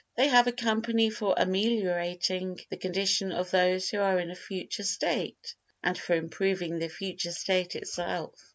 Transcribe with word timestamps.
They 0.17 0.29
have 0.29 0.47
a 0.47 0.51
company 0.51 1.11
for 1.11 1.35
ameliorating 1.37 2.59
the 2.71 2.77
condition 2.77 3.31
of 3.31 3.51
those 3.51 3.89
who 3.89 3.99
are 3.99 4.19
in 4.19 4.31
a 4.31 4.35
future 4.35 4.81
state, 4.81 5.53
and 5.83 5.95
for 5.95 6.15
improving 6.15 6.79
the 6.79 6.89
future 6.89 7.31
state 7.33 7.75
itself. 7.75 8.33